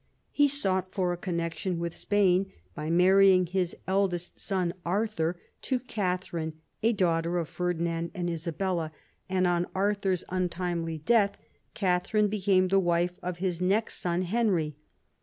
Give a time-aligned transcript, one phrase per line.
[0.31, 6.53] He sought for a connexion with Spain by marrying his eldest son Arthur to Katharine,
[6.81, 8.91] a daughter pf Ferdinand and Isabella,
[9.29, 11.37] and on Arthur's untimely death
[11.75, 14.75] Katharine became the wife of his next son Henry.